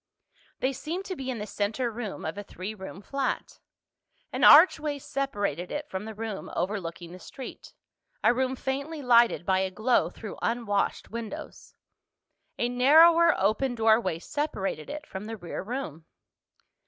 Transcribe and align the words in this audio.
They 0.61 0.73
seemed 0.73 1.05
to 1.05 1.15
be 1.15 1.29
in 1.29 1.37
the 1.37 1.45
center 1.45 1.91
room 1.91 2.25
of 2.25 2.35
a 2.35 2.41
three 2.43 2.73
room 2.73 3.03
flat. 3.03 3.59
An 4.33 4.43
archway 4.43 4.97
separated 4.97 5.69
it 5.71 5.87
from 5.91 6.05
the 6.05 6.15
room 6.15 6.49
overlooking 6.55 7.11
the 7.11 7.19
street—a 7.19 8.33
room 8.33 8.55
faintly 8.55 9.03
lighted 9.03 9.45
by 9.45 9.59
a 9.59 9.69
glow 9.69 10.09
through 10.09 10.39
unwashed 10.41 11.11
windows. 11.11 11.75
A 12.57 12.67
narrower 12.67 13.39
open 13.39 13.75
doorway 13.75 14.17
separated 14.17 14.89
it 14.89 15.05
from 15.05 15.25
the 15.25 15.37
rear 15.37 15.61
room. 15.61 16.07